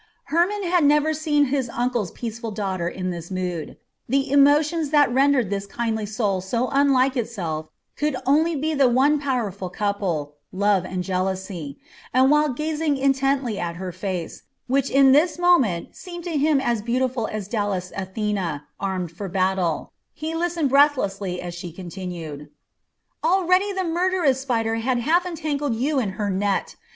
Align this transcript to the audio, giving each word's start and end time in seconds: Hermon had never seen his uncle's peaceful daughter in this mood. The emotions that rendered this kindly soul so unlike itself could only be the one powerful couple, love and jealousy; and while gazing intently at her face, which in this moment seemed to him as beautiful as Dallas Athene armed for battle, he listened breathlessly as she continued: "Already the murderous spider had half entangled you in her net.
Hermon 0.33 0.63
had 0.63 0.83
never 0.83 1.13
seen 1.13 1.45
his 1.45 1.69
uncle's 1.69 2.09
peaceful 2.09 2.49
daughter 2.49 2.87
in 2.89 3.11
this 3.11 3.29
mood. 3.29 3.77
The 4.09 4.31
emotions 4.31 4.89
that 4.89 5.13
rendered 5.13 5.51
this 5.51 5.67
kindly 5.67 6.07
soul 6.07 6.41
so 6.41 6.69
unlike 6.71 7.15
itself 7.15 7.67
could 7.95 8.15
only 8.25 8.55
be 8.55 8.73
the 8.73 8.89
one 8.89 9.19
powerful 9.19 9.69
couple, 9.69 10.33
love 10.51 10.85
and 10.85 11.03
jealousy; 11.03 11.77
and 12.15 12.31
while 12.31 12.49
gazing 12.51 12.97
intently 12.97 13.59
at 13.59 13.75
her 13.75 13.91
face, 13.91 14.41
which 14.65 14.89
in 14.89 15.11
this 15.11 15.37
moment 15.37 15.95
seemed 15.95 16.23
to 16.23 16.31
him 16.35 16.59
as 16.59 16.81
beautiful 16.81 17.27
as 17.27 17.47
Dallas 17.47 17.91
Athene 17.95 18.59
armed 18.79 19.11
for 19.11 19.29
battle, 19.29 19.91
he 20.15 20.33
listened 20.33 20.71
breathlessly 20.71 21.39
as 21.39 21.53
she 21.53 21.71
continued: 21.71 22.49
"Already 23.23 23.71
the 23.71 23.83
murderous 23.83 24.41
spider 24.41 24.77
had 24.77 24.97
half 24.97 25.27
entangled 25.27 25.75
you 25.75 25.99
in 25.99 26.13
her 26.17 26.31
net. 26.31 26.75